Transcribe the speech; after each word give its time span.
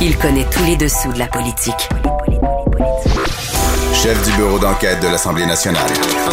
Il 0.00 0.16
connaît 0.16 0.46
tous 0.48 0.64
les 0.64 0.76
dessous 0.76 1.12
de 1.12 1.18
la 1.18 1.26
politique. 1.26 1.88
Chef 3.92 4.24
du 4.24 4.36
bureau 4.36 4.56
d'enquête 4.60 5.00
de 5.02 5.08
l'Assemblée 5.08 5.44
nationale. 5.44 5.90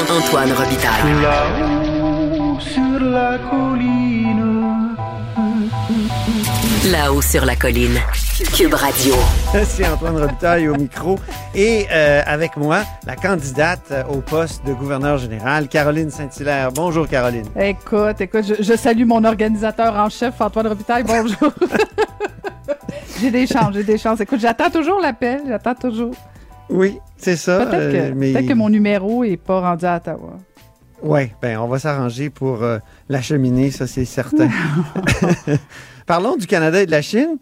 Antoine 0.07 0.51
Robitaille. 0.51 1.13
Là-haut 1.19 2.59
sur 2.59 2.99
la 2.99 3.39
colline. 3.49 4.95
Là-haut 6.91 7.21
sur 7.23 7.43
la 7.43 7.55
colline. 7.55 7.99
Cube 8.55 8.75
Radio. 8.75 9.15
C'est 9.65 9.87
Antoine 9.87 10.21
Robitaille 10.21 10.67
au 10.67 10.75
micro 10.75 11.17
et 11.55 11.87
euh, 11.91 12.21
avec 12.27 12.57
moi, 12.57 12.83
la 13.07 13.15
candidate 13.15 13.91
au 14.11 14.21
poste 14.21 14.63
de 14.63 14.73
gouverneur 14.73 15.17
général, 15.17 15.67
Caroline 15.69 16.11
Saint-Hilaire. 16.11 16.71
Bonjour 16.71 17.07
Caroline. 17.07 17.47
Écoute, 17.59 18.21
écoute, 18.21 18.45
je, 18.47 18.61
je 18.61 18.75
salue 18.75 19.05
mon 19.05 19.23
organisateur 19.23 19.95
en 19.95 20.09
chef, 20.09 20.39
Antoine 20.39 20.67
Robitaille. 20.67 21.03
Bonjour. 21.03 21.51
j'ai 23.21 23.31
des 23.31 23.47
chances, 23.47 23.73
j'ai 23.73 23.83
des 23.83 23.97
chances. 23.97 24.19
Écoute, 24.21 24.39
j'attends 24.39 24.69
toujours 24.69 24.99
l'appel, 24.99 25.41
j'attends 25.47 25.75
toujours. 25.75 26.15
Oui, 26.69 26.97
c'est 27.17 27.35
ça. 27.35 27.65
Peut-être 27.65 27.91
que, 27.91 27.97
euh, 27.97 28.13
mais... 28.15 28.45
que 28.45 28.53
mon 28.53 28.69
numéro 28.69 29.23
est 29.23 29.37
pas 29.37 29.61
rendu 29.61 29.85
à 29.85 29.97
Ottawa. 29.97 30.37
Oui, 31.03 31.29
ben 31.41 31.59
on 31.59 31.67
va 31.67 31.77
s'arranger 31.77 32.29
pour 32.29 32.63
euh, 32.63 32.79
l'acheminer, 33.09 33.69
ça 33.69 33.85
c'est 33.85 34.05
certain. 34.05 34.49
Parlons 36.05 36.35
du 36.35 36.47
Canada 36.47 36.81
et 36.81 36.85
de 36.85 36.91
la 36.91 37.01
Chine. 37.01 37.37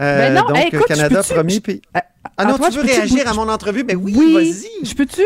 Euh, 0.00 0.18
Ben 0.18 0.34
non, 0.34 0.48
donc, 0.48 0.56
hey, 0.58 0.68
écoute, 0.68 0.86
Canada, 0.86 1.20
je 1.26 1.34
premier 1.34 1.60
pays. 1.60 1.82
Euh, 1.96 2.00
Ah 2.36 2.44
non, 2.44 2.54
Antoine, 2.54 2.70
tu 2.72 2.78
veux 2.78 2.84
réagir 2.84 3.28
à 3.28 3.34
mon 3.34 3.48
entrevue? 3.48 3.84
Ben 3.84 3.96
oui, 3.96 4.14
Oui, 4.16 4.32
vas-y. 4.34 4.86
Je 4.86 4.94
peux-tu? 4.94 5.22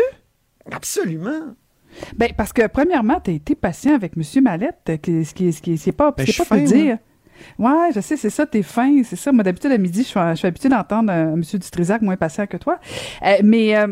Absolument. 0.71 1.53
Ben, 2.17 2.31
parce 2.35 2.51
que, 2.51 2.67
premièrement, 2.67 3.21
tu 3.23 3.31
as 3.31 3.33
été 3.35 3.55
patient 3.55 3.95
avec 3.95 4.13
M. 4.17 4.43
Mallette, 4.43 4.99
qui- 5.01 5.23
ce 5.25 5.33
qui, 5.61 5.77
c'est 5.77 5.91
pas, 5.91 6.11
Ben, 6.11 6.25
pas 6.25 6.31
suis 6.31 6.43
peu 6.43 6.43
fin, 6.43 6.57
dire. 6.57 6.97
Ouais, 7.59 7.89
je 7.93 7.99
sais, 7.99 8.17
c'est 8.17 8.29
ça, 8.29 8.45
t'es 8.45 8.63
fin, 8.63 9.01
c'est 9.03 9.15
ça. 9.15 9.31
Moi, 9.31 9.43
d'habitude, 9.43 9.71
à 9.71 9.77
midi, 9.77 10.03
je 10.03 10.07
suis, 10.07 10.19
je 10.31 10.35
suis 10.35 10.47
habituée 10.47 10.69
d'entendre 10.69 11.11
euh, 11.11 11.33
M. 11.33 11.41
Dutrisac 11.41 12.01
moins 12.01 12.17
patient 12.17 12.47
que 12.47 12.57
toi. 12.57 12.79
Euh, 13.23 13.35
mais, 13.43 13.77
euh, 13.77 13.87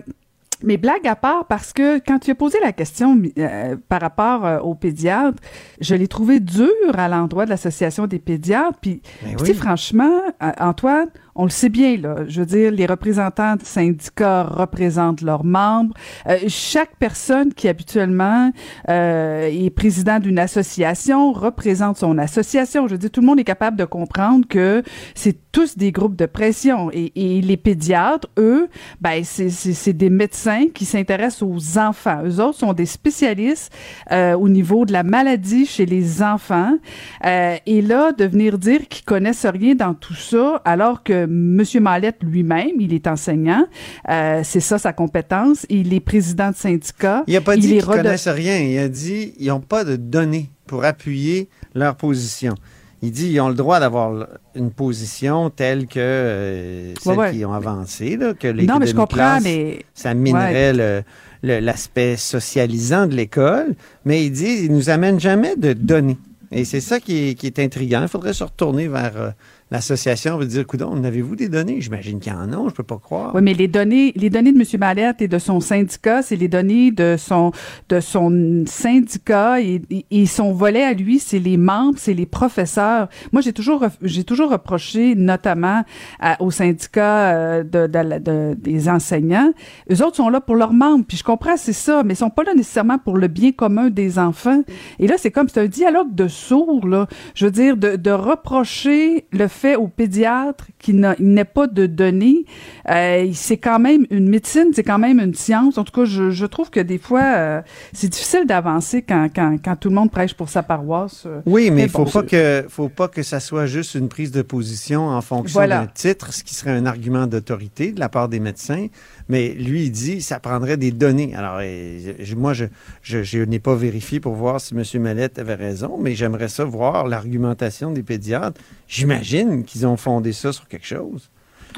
mais 0.65 0.77
blague 0.77 1.05
à 1.07 1.15
part, 1.15 1.45
parce 1.47 1.73
que 1.73 1.99
quand 1.99 2.19
tu 2.19 2.31
as 2.31 2.35
posé 2.35 2.57
la 2.63 2.71
question 2.71 3.21
euh, 3.37 3.75
par 3.89 3.99
rapport 3.99 4.45
euh, 4.45 4.59
aux 4.59 4.75
pédiatres, 4.75 5.37
je 5.81 5.93
l'ai 5.95 6.07
trouvé 6.07 6.39
dur 6.39 6.69
à 6.93 7.09
l'endroit 7.09 7.43
de 7.45 7.49
l'Association 7.49 8.07
des 8.07 8.19
pédiatres. 8.19 8.79
Puis, 8.81 9.01
Ben 9.23 9.35
tu 9.35 9.45
sais, 9.45 9.51
oui. 9.51 9.57
franchement, 9.57 10.21
Antoine, 10.59 11.09
on 11.35 11.43
le 11.45 11.49
sait 11.49 11.69
bien, 11.69 11.97
là. 11.97 12.17
Je 12.27 12.39
veux 12.41 12.45
dire, 12.45 12.71
les 12.71 12.85
représentants 12.85 13.55
de 13.55 13.63
syndicats 13.63 14.43
représentent 14.43 15.21
leurs 15.21 15.43
membres. 15.43 15.93
Euh, 16.27 16.37
chaque 16.47 16.95
personne 16.97 17.53
qui 17.53 17.67
habituellement 17.67 18.51
euh, 18.89 19.49
est 19.51 19.69
président 19.69 20.19
d'une 20.19 20.39
association 20.39 21.31
représente 21.31 21.97
son 21.97 22.17
association. 22.17 22.87
Je 22.87 22.93
veux 22.93 22.97
dire, 22.97 23.11
tout 23.11 23.21
le 23.21 23.27
monde 23.27 23.39
est 23.39 23.43
capable 23.43 23.77
de 23.77 23.85
comprendre 23.85 24.47
que 24.47 24.83
c'est 25.15 25.37
tous 25.51 25.77
des 25.77 25.91
groupes 25.91 26.15
de 26.15 26.25
pression. 26.25 26.89
Et, 26.91 27.11
et 27.15 27.41
les 27.41 27.57
pédiatres, 27.57 28.27
eux, 28.37 28.67
ben, 29.01 29.23
c'est- 29.23 29.93
des 29.93 30.09
médecins 30.09 30.67
qui 30.73 30.85
s'intéressent 30.85 31.43
aux 31.43 31.77
enfants. 31.77 32.21
Eux 32.25 32.39
autres 32.39 32.57
sont 32.59 32.73
des 32.73 32.85
spécialistes 32.87 33.71
euh, 34.11 34.33
au 34.33 34.49
niveau 34.49 34.85
de 34.85 34.91
la 34.93 35.03
maladie 35.03 35.65
chez 35.65 35.85
les 35.85 36.21
enfants. 36.23 36.77
Euh, 37.25 37.55
et 37.65 37.81
là, 37.81 38.11
de 38.11 38.25
venir 38.25 38.57
dire 38.57 38.87
qu'ils 38.87 39.05
connaissent 39.05 39.45
rien 39.45 39.75
dans 39.75 39.93
tout 39.93 40.15
ça, 40.15 40.61
alors 40.65 41.03
que 41.03 41.22
M. 41.23 41.63
Mallette 41.81 42.17
lui-même, 42.23 42.71
il 42.79 42.93
est 42.93 43.07
enseignant, 43.07 43.65
euh, 44.09 44.41
c'est 44.43 44.59
ça 44.59 44.77
sa 44.77 44.93
compétence, 44.93 45.65
il 45.69 45.93
est 45.93 45.99
président 45.99 46.51
de 46.51 46.55
syndicat. 46.55 47.23
Il 47.27 47.33
n'a 47.33 47.41
pas 47.41 47.55
dit 47.57 47.67
qu'ils 47.67 47.83
rede- 47.83 48.03
connaissent 48.03 48.27
rien. 48.27 48.57
Il 48.59 48.77
a 48.79 48.89
dit 48.89 49.33
qu'ils 49.37 49.47
n'ont 49.47 49.59
pas 49.59 49.83
de 49.83 49.95
données 49.95 50.49
pour 50.67 50.85
appuyer 50.85 51.49
leur 51.75 51.95
position. 51.95 52.55
Il 53.01 53.11
dit 53.11 53.29
qu'ils 53.29 53.41
ont 53.41 53.49
le 53.49 53.55
droit 53.55 53.81
d'avoir 53.81 54.27
une 54.55 54.71
position 54.71 55.49
telle 55.49 55.87
que 55.87 55.99
euh, 55.99 56.93
celle 57.01 57.17
ouais. 57.17 57.31
qu'ils 57.31 57.45
ont 57.45 57.51
avancée, 57.53 58.15
là, 58.15 58.33
que 58.33 58.47
les 58.47 58.65
Non, 58.65 58.79
mais 58.79 58.87
je 58.87 58.95
comprends, 58.95 59.39
mais 59.43 59.83
ça 59.93 60.13
minerait 60.13 61.03
l'aspect 61.41 62.15
socialisant 62.15 63.05
de 63.07 63.15
l'école, 63.15 63.75
mais 64.05 64.25
il 64.25 64.31
dit 64.31 64.63
il 64.65 64.71
nous 64.71 64.89
amène 64.89 65.19
jamais 65.19 65.55
de 65.57 65.73
données. 65.73 66.17
Et 66.51 66.65
c'est 66.65 66.81
ça 66.81 66.99
qui 66.99 67.29
est, 67.29 67.33
qui 67.33 67.47
est 67.47 67.59
intriguant. 67.59 68.03
Il 68.03 68.07
faudrait 68.07 68.33
se 68.33 68.43
retourner 68.43 68.87
vers 68.87 69.17
euh, 69.17 69.29
l'association 69.73 70.39
et 70.39 70.45
dire, 70.45 70.65
coudon, 70.67 71.03
avez-vous 71.03 71.35
des 71.35 71.49
données? 71.49 71.81
J'imagine 71.81 72.19
qu'il 72.19 72.31
y 72.31 72.35
en 72.35 72.53
a, 72.53 72.69
je 72.69 72.73
peux 72.75 72.83
pas 72.83 72.99
croire. 72.99 73.33
Oui, 73.33 73.41
mais 73.41 73.55
les 73.55 73.67
données, 73.67 74.13
les 74.15 74.29
données 74.29 74.51
de 74.53 74.59
M. 74.59 74.65
Mallette 74.79 75.21
et 75.23 75.27
de 75.27 75.39
son 75.39 75.59
syndicat, 75.59 76.21
c'est 76.21 76.35
les 76.35 76.47
données 76.47 76.91
de 76.91 77.15
son, 77.17 77.51
de 77.89 77.99
son 77.99 78.63
syndicat 78.67 79.59
et, 79.61 79.81
et- 80.11 80.25
son 80.27 80.53
volet 80.53 80.83
à 80.83 80.93
lui, 80.93 81.19
c'est 81.19 81.39
les 81.39 81.57
membres, 81.57 81.97
c'est 81.97 82.13
les 82.13 82.25
professeurs. 82.27 83.09
Moi, 83.31 83.41
j'ai 83.41 83.51
toujours, 83.51 83.83
j'ai 84.01 84.23
toujours 84.23 84.51
reproché, 84.51 85.15
notamment 85.15 85.83
à- 86.19 86.41
au 86.41 86.51
syndicat 86.51 87.35
euh, 87.35 87.63
de, 87.63 87.87
de 87.87 88.19
de- 88.19 88.53
des 88.57 88.89
enseignants, 88.89 89.51
eux 89.91 90.03
autres 90.05 90.17
sont 90.17 90.29
là 90.29 90.39
pour 90.39 90.55
leurs 90.55 90.73
membres. 90.73 91.03
Puis 91.07 91.17
je 91.17 91.23
comprends, 91.23 91.57
c'est 91.57 91.73
ça, 91.73 92.03
mais 92.03 92.13
ils 92.13 92.17
sont 92.17 92.29
pas 92.29 92.43
là 92.43 92.53
nécessairement 92.53 92.99
pour 92.99 93.17
le 93.17 93.27
bien 93.27 93.51
commun 93.51 93.89
des 93.89 94.19
enfants. 94.19 94.61
Et 94.99 95.07
là, 95.07 95.15
c'est 95.17 95.31
comme, 95.31 95.49
c'est 95.49 95.61
un 95.61 95.67
dialogue 95.67 96.13
de 96.13 96.27
sourds, 96.27 96.87
là. 96.87 97.07
Je 97.33 97.45
veux 97.45 97.51
dire, 97.51 97.75
de, 97.75 97.95
de 97.95 98.11
reprocher 98.11 99.25
le 99.31 99.47
fait 99.47 99.62
aux 99.75 99.87
pédiatres 99.87 100.67
qu'il 100.83 100.97
n'a- 100.99 101.15
il 101.17 101.33
n'ait 101.33 101.45
pas 101.45 101.65
de 101.65 101.87
données. 101.87 102.45
Euh, 102.89 103.27
c'est 103.33 103.57
quand 103.57 103.79
même 103.79 104.05
une 104.11 104.29
médecine, 104.29 104.67
c'est 104.75 104.83
quand 104.83 104.99
même 104.99 105.19
une 105.19 105.33
science. 105.33 105.77
En 105.79 105.83
tout 105.83 105.93
cas, 105.93 106.05
je, 106.05 106.29
je 106.29 106.45
trouve 106.45 106.69
que 106.69 106.79
des 106.79 106.97
fois, 106.99 107.23
euh, 107.23 107.61
c'est 107.93 108.09
difficile 108.09 108.45
d'avancer 108.45 109.01
quand, 109.01 109.29
quand, 109.35 109.57
quand 109.63 109.75
tout 109.77 109.89
le 109.89 109.95
monde 109.95 110.11
prêche 110.11 110.33
pour 110.35 110.49
sa 110.49 110.61
paroisse. 110.61 111.23
euh. 111.25 111.41
Oui, 111.47 111.71
mais 111.71 111.83
il 111.83 111.89
faut 111.89 112.03
bon, 112.05 112.11
pas 112.11 112.21
je- 112.21 112.61
que 112.61 112.65
faut 112.69 112.89
pas 112.89 113.07
que 113.07 113.23
ça 113.23 113.39
soit 113.39 113.65
juste 113.65 113.95
une 113.95 114.09
prise 114.09 114.31
de 114.31 114.41
position 114.43 115.07
en 115.07 115.21
fonction 115.21 115.53
Voilà. 115.59 115.79
d'un 115.79 115.87
titre, 115.87 116.33
ce 116.33 116.43
qui 116.43 116.53
serait 116.53 116.71
un 116.71 116.85
argument 116.85 117.25
d'autorité 117.25 117.91
de 117.93 117.99
la 117.99 118.09
part 118.09 118.27
des 118.29 118.39
médecins. 118.39 118.87
Mais 119.29 119.49
lui, 119.53 119.83
il 119.85 119.91
dit 119.91 120.21
ça 120.21 120.39
prendrait 120.39 120.75
des 120.77 120.91
données. 120.91 121.33
Alors, 121.35 121.61
je- 121.61 122.35
moi, 122.35 122.53
je, 122.53 122.65
je, 123.01 123.23
je 123.23 123.39
n'ai 123.39 123.59
pas 123.59 123.73
vérifié 123.75 124.19
pour 124.19 124.33
voir 124.33 124.59
si 124.59 124.75
M. 124.75 124.83
Mallette 125.01 125.39
avait 125.39 125.55
raison, 125.55 125.97
mais 125.99 126.13
j'aimerais 126.13 126.49
ça 126.49 126.65
voir 126.65 127.07
l'argumentation 127.07 127.91
des 127.91 128.03
pédiatres. 128.03 128.59
J'imagine 128.87 129.63
qu'ils 129.63 129.87
ont 129.87 129.97
fondé 129.97 130.33
ça 130.33 130.51
sur 130.51 130.67
quelque 130.73 130.87
chose. 130.87 131.29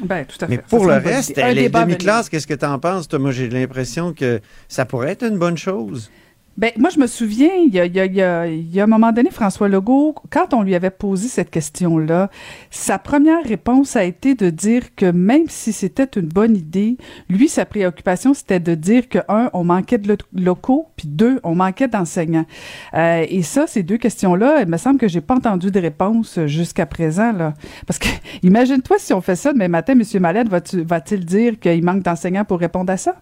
Ben, 0.02 0.24
tout 0.26 0.36
à 0.42 0.46
fait. 0.46 0.56
Mais 0.56 0.56
Ça 0.56 0.62
pour 0.68 0.86
le 0.86 0.94
reste, 0.94 1.36
les 1.36 1.68
demi-classes, 1.68 2.28
qu'est-ce 2.28 2.46
que 2.46 2.54
tu 2.54 2.66
en 2.66 2.78
penses? 2.78 3.10
Moi, 3.12 3.30
j'ai 3.30 3.48
l'impression 3.48 4.12
que 4.12 4.40
ça 4.68 4.84
pourrait 4.84 5.10
être 5.12 5.24
une 5.24 5.38
bonne 5.38 5.56
chose. 5.56 6.10
Ben, 6.58 6.70
moi, 6.78 6.88
je 6.88 6.98
me 6.98 7.06
souviens, 7.06 7.54
il 7.54 7.74
y 7.74 7.80
a, 7.80 7.84
il 7.84 7.94
y, 7.94 8.00
a, 8.00 8.46
il 8.46 8.74
y, 8.74 8.80
a, 8.80 8.84
un 8.84 8.86
moment 8.86 9.12
donné, 9.12 9.30
François 9.30 9.68
Legault, 9.68 10.14
quand 10.30 10.54
on 10.54 10.62
lui 10.62 10.74
avait 10.74 10.90
posé 10.90 11.28
cette 11.28 11.50
question-là, 11.50 12.30
sa 12.70 12.98
première 12.98 13.44
réponse 13.44 13.94
a 13.94 14.04
été 14.04 14.34
de 14.34 14.48
dire 14.48 14.94
que 14.94 15.04
même 15.04 15.48
si 15.48 15.74
c'était 15.74 16.08
une 16.16 16.28
bonne 16.28 16.56
idée, 16.56 16.96
lui, 17.28 17.50
sa 17.50 17.66
préoccupation, 17.66 18.32
c'était 18.32 18.58
de 18.58 18.74
dire 18.74 19.10
que, 19.10 19.18
un, 19.28 19.50
on 19.52 19.64
manquait 19.64 19.98
de 19.98 20.08
lo- 20.08 20.16
locaux, 20.32 20.88
puis 20.96 21.08
deux, 21.08 21.40
on 21.44 21.54
manquait 21.54 21.88
d'enseignants. 21.88 22.46
Euh, 22.94 23.26
et 23.28 23.42
ça, 23.42 23.66
ces 23.66 23.82
deux 23.82 23.98
questions-là, 23.98 24.62
il 24.62 24.68
me 24.68 24.78
semble 24.78 24.98
que 24.98 25.08
j'ai 25.08 25.20
pas 25.20 25.34
entendu 25.34 25.70
de 25.70 25.78
réponse 25.78 26.38
jusqu'à 26.46 26.86
présent, 26.86 27.32
là. 27.32 27.52
Parce 27.86 27.98
que, 27.98 28.08
imagine-toi 28.42 28.96
si 28.98 29.12
on 29.12 29.20
fait 29.20 29.36
ça 29.36 29.52
demain 29.52 29.68
matin, 29.68 29.92
M. 29.92 30.02
Mallette 30.22 30.48
va-t-il 30.48 31.24
dire 31.26 31.60
qu'il 31.60 31.84
manque 31.84 32.02
d'enseignants 32.02 32.46
pour 32.46 32.60
répondre 32.60 32.90
à 32.90 32.96
ça? 32.96 33.16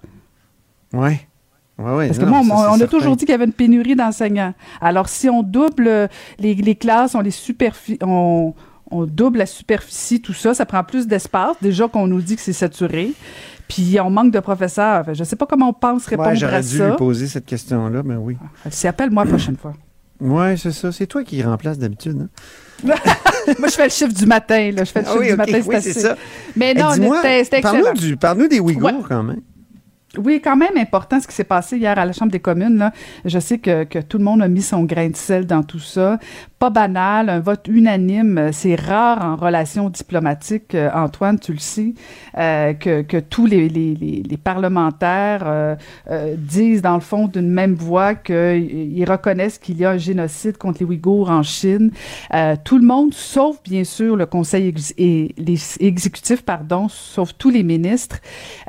Oui. 0.93 1.17
Oui, 1.79 1.91
oui. 1.97 2.07
Parce 2.07 2.19
que 2.19 2.25
moi, 2.25 2.41
on, 2.43 2.75
on 2.77 2.81
a 2.81 2.87
toujours 2.87 3.17
dit 3.17 3.25
qu'il 3.25 3.33
y 3.33 3.35
avait 3.35 3.45
une 3.47 3.53
pénurie 3.53 3.97
d'enseignants. 3.97 4.55
Alors, 4.81 5.09
si 5.09 5.29
on 5.29 5.43
double 5.43 5.89
euh, 5.89 6.07
les, 6.39 6.55
les 6.55 6.75
classes, 6.77 7.15
on 7.17 7.21
les 7.21 7.35
on, 8.03 8.55
on 8.91 9.05
double 9.07 9.39
la 9.39 9.47
superficie, 9.47 10.21
tout 10.21 10.33
ça, 10.35 10.55
ça 10.55 10.67
prend 10.67 10.85
plus 10.85 11.07
d'espace. 11.09 11.57
Déjà 11.61 11.89
qu'on 11.89 12.07
nous 12.07 12.21
dit 12.21 12.37
que 12.37 12.43
c'est 12.43 12.53
saturé. 12.53 13.13
Puis 13.67 13.97
on 14.01 14.11
manque 14.11 14.31
de 14.31 14.39
professeurs. 14.41 15.05
Je 15.15 15.25
sais 15.25 15.37
pas 15.37 15.47
comment 15.47 15.71
on 15.71 15.73
pense 15.73 16.07
répondre 16.07 16.29
Ouais, 16.29 16.37
j'aurais 16.37 16.57
à 16.57 16.63
dû 16.63 16.77
ça. 16.79 16.91
lui 16.91 16.97
poser 16.97 17.27
cette 17.27 17.47
question-là, 17.47 18.03
mais 18.05 18.15
oui. 18.17 18.37
Si 18.71 18.87
appelle-moi 18.87 19.25
la 19.25 19.31
prochaine 19.31 19.57
fois. 19.57 19.73
Oui, 20.21 20.57
c'est 20.57 20.71
ça. 20.71 20.93
C'est 20.93 21.07
toi 21.09 21.25
qui 21.25 21.43
remplace 21.43 21.79
d'habitude. 21.79 22.29
hein? 22.29 22.29
Moi, 23.59 23.69
je 23.69 23.75
fais 23.75 23.85
le 23.85 23.91
chiffre 23.91 24.13
du 24.15 24.27
matin. 24.27 24.71
Là. 24.71 24.85
Je 24.85 24.91
fais 24.93 25.01
le 25.01 25.07
Ah 25.07 25.11
chiffre 25.11 25.21
oui, 25.23 25.31
du 25.31 25.37
matin, 25.37 25.53
oui, 25.67 25.75
c'est 25.81 25.81
c'est 25.81 25.91
assez. 25.91 26.01
ça. 26.01 26.17
Mais 26.55 26.73
non, 26.75 26.91
c'était 26.93 27.45
c'était 27.45 27.59
excellent. 27.59 27.83
Parle-nous 27.83 28.01
du- 28.01 28.17
parle-nous 28.17 28.49
des 28.49 28.61
Ouïghours 28.61 28.85
Ouais. 28.93 28.95
quand 29.09 29.23
même. 29.23 29.41
Oui, 30.19 30.41
quand 30.43 30.57
même 30.57 30.77
important 30.77 31.21
ce 31.21 31.27
qui 31.27 31.35
s'est 31.35 31.45
passé 31.45 31.77
hier 31.77 31.99
à 31.99 32.05
la 32.05 32.13
Chambre 32.13 32.33
des 32.33 32.41
communes. 32.41 32.79
Là. 32.79 32.93
Je 33.25 33.39
sais 33.39 33.59
que, 33.59 33.85
que 33.85 33.99
tout 33.99 34.19
le 34.19 34.25
monde 34.25 34.43
a 34.43 34.49
mis 34.49 34.63
son 34.63 34.85
grain 34.85 35.09
de 35.09 35.17
sel 35.17 35.47
dans 35.47 35.63
tout 35.63 35.79
ça. 35.79 36.19
Pas 36.65 36.71
banal, 36.71 37.29
un 37.29 37.41
vote 37.41 37.69
unanime. 37.69 38.39
euh, 38.39 38.49
C'est 38.51 38.75
rare 38.75 39.23
en 39.23 39.37
relations 39.37 39.91
diplomatiques, 39.91 40.75
euh, 40.75 40.89
Antoine, 40.95 41.39
tu 41.39 41.53
le 41.53 41.59
sais, 41.59 41.93
euh, 42.39 42.73
que, 42.73 43.03
que 43.03 43.19
tous 43.19 43.45
les, 43.45 43.69
les, 43.69 43.95
les, 43.95 44.37
parlementaires 44.39 45.77
disent 46.39 46.81
dans 46.83 46.95
le 46.95 47.01
fond 47.01 47.29
d'une 47.29 47.51
même 47.51 47.75
voix 47.75 48.15
qu'ils 48.15 49.05
reconnaissent 49.07 49.59
qu'il 49.59 49.77
y 49.79 49.85
a 49.85 49.91
un 49.91 49.99
génocide 49.99 50.57
contre 50.57 50.79
les 50.81 50.87
Ouïghours 50.87 51.31
en 51.31 51.43
Chine. 51.43 51.91
Tout 52.65 52.79
le 52.79 52.87
monde, 52.87 53.13
sauf 53.15 53.63
bien 53.63 53.85
sûr 53.85 54.17
le 54.17 54.27
Conseil 54.27 54.69
ex- 54.69 54.95
et 54.99 55.35
les 55.39 55.59
exécutif, 55.81 56.43
pardon, 56.43 56.89
sauf 56.89 57.33
tous 57.39 57.51
les 57.51 57.63
ministres. 57.63 58.19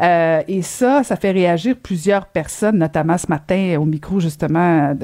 Et 0.01 0.61
ça, 0.61 1.03
ça 1.03 1.15
fait 1.15 1.31
réagir 1.31 1.75
plusieurs 1.81 2.27
personnes, 2.27 2.77
notamment 2.77 3.17
ce 3.17 3.27
matin 3.27 3.77
au 3.79 3.85
micro 3.85 4.19
justement 4.19 4.95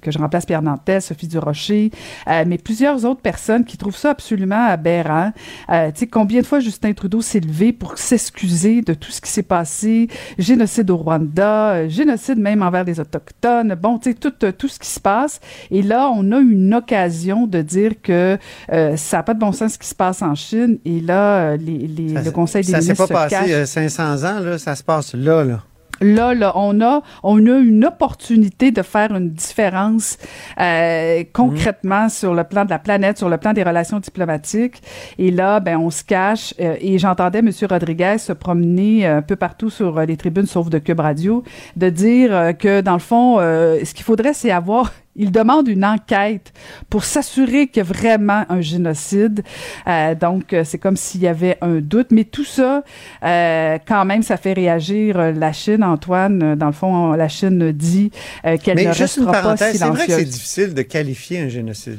que 0.00 0.10
je 0.10 0.18
remplace 0.18 0.46
Pierre 0.46 0.62
Nantel, 0.62 1.00
Sophie 1.02 1.28
Durocher, 1.28 1.90
euh, 2.28 2.44
mais 2.46 2.58
plusieurs 2.58 3.04
autres 3.04 3.20
personnes 3.20 3.64
qui 3.64 3.76
trouvent 3.76 3.96
ça 3.96 4.10
absolument 4.10 4.66
aberrant. 4.66 5.32
Euh, 5.70 5.90
tu 5.92 6.00
sais, 6.00 6.06
combien 6.06 6.40
de 6.40 6.46
fois 6.46 6.60
Justin 6.60 6.92
Trudeau 6.92 7.20
s'est 7.20 7.40
levé 7.40 7.72
pour 7.72 7.98
s'excuser 7.98 8.82
de 8.82 8.94
tout 8.94 9.10
ce 9.10 9.20
qui 9.20 9.30
s'est 9.30 9.42
passé, 9.42 10.08
génocide 10.38 10.90
au 10.90 10.96
Rwanda, 10.96 11.72
euh, 11.74 11.88
génocide 11.88 12.38
même 12.38 12.62
envers 12.62 12.84
les 12.84 13.00
Autochtones, 13.00 13.74
bon, 13.74 13.98
tu 13.98 14.10
sais, 14.10 14.14
tout, 14.16 14.32
euh, 14.44 14.52
tout 14.52 14.68
ce 14.68 14.78
qui 14.78 14.88
se 14.88 15.00
passe. 15.00 15.40
Et 15.70 15.82
là, 15.82 16.10
on 16.14 16.32
a 16.32 16.38
une 16.38 16.74
occasion 16.74 17.46
de 17.46 17.60
dire 17.62 17.92
que 18.02 18.38
euh, 18.72 18.96
ça 18.96 19.18
n'a 19.18 19.22
pas 19.22 19.34
de 19.34 19.38
bon 19.40 19.52
sens 19.52 19.74
ce 19.74 19.78
qui 19.78 19.88
se 19.88 19.94
passe 19.94 20.22
en 20.22 20.34
Chine. 20.34 20.78
Et 20.84 21.00
là, 21.00 21.56
les, 21.56 21.86
les, 21.88 22.14
Ça- 22.14 22.22
le 22.22 22.30
Conseil 22.30 22.64
des 22.64 22.72
Ça 22.72 22.80
s'est 22.80 22.84
ministres 22.92 23.06
pas 23.08 23.28
se 23.28 23.34
passé 23.34 23.46
cache. 23.46 23.50
euh, 23.54 23.66
500 23.66 24.24
ans, 24.24 24.40
là, 24.40 24.58
ça 24.58 24.74
se 24.74 24.82
passe 24.82 25.14
là, 25.14 25.44
là. 25.44 25.62
Là, 26.00 26.34
là, 26.34 26.52
on 26.56 26.80
a, 26.80 27.02
on 27.22 27.46
a 27.46 27.58
une 27.58 27.84
opportunité 27.84 28.70
de 28.72 28.82
faire 28.82 29.14
une 29.14 29.30
différence 29.30 30.18
euh, 30.60 31.22
concrètement 31.32 32.08
sur 32.08 32.34
le 32.34 32.44
plan 32.44 32.64
de 32.64 32.70
la 32.70 32.78
planète, 32.78 33.18
sur 33.18 33.28
le 33.28 33.38
plan 33.38 33.52
des 33.52 33.62
relations 33.62 34.00
diplomatiques. 34.00 34.82
Et 35.18 35.30
là, 35.30 35.60
ben, 35.60 35.78
on 35.78 35.90
se 35.90 36.02
cache. 36.02 36.52
euh, 36.60 36.76
et 36.80 36.98
j'entendais 36.98 37.38
M. 37.38 37.50
Rodriguez 37.70 38.16
se 38.18 38.32
promener 38.32 39.06
un 39.06 39.22
peu 39.22 39.36
partout 39.36 39.70
sur 39.70 39.98
euh, 39.98 40.04
les 40.04 40.16
tribunes, 40.16 40.46
sauf 40.46 40.68
de 40.68 40.78
Cube 40.78 41.00
Radio, 41.00 41.44
de 41.76 41.88
dire 41.90 42.34
euh, 42.34 42.52
que 42.52 42.80
dans 42.80 42.94
le 42.94 42.98
fond, 42.98 43.38
euh, 43.38 43.78
ce 43.84 43.94
qu'il 43.94 44.04
faudrait, 44.04 44.34
c'est 44.34 44.50
avoir 44.50 44.92
il 45.16 45.30
demande 45.30 45.68
une 45.68 45.84
enquête 45.84 46.52
pour 46.90 47.04
s'assurer 47.04 47.68
qu'il 47.68 47.78
y 47.78 47.80
a 47.80 47.84
vraiment 47.84 48.44
un 48.48 48.60
génocide. 48.60 49.42
Euh, 49.86 50.14
donc, 50.14 50.52
euh, 50.52 50.62
c'est 50.64 50.78
comme 50.78 50.96
s'il 50.96 51.22
y 51.22 51.28
avait 51.28 51.56
un 51.60 51.80
doute. 51.80 52.08
Mais 52.10 52.24
tout 52.24 52.44
ça, 52.44 52.82
euh, 53.24 53.78
quand 53.86 54.04
même, 54.04 54.22
ça 54.22 54.36
fait 54.36 54.52
réagir 54.52 55.18
euh, 55.18 55.32
la 55.32 55.52
Chine, 55.52 55.84
Antoine. 55.84 56.54
Dans 56.56 56.66
le 56.66 56.72
fond, 56.72 57.12
la 57.12 57.28
Chine 57.28 57.72
dit 57.72 58.10
euh, 58.46 58.56
qu'elle 58.56 58.78
ne 58.78 58.84
Mais 58.84 58.92
juste 58.92 59.16
une 59.16 59.24
restera 59.24 59.32
pas 59.32 59.42
parenthèse, 59.42 59.78
c'est 59.78 59.84
vrai 59.84 59.92
que 59.92 59.98
c'est 60.00 60.06
silencieuse. 60.06 60.30
difficile 60.34 60.74
de 60.74 60.82
qualifier 60.82 61.40
un 61.40 61.48
génocide. 61.48 61.98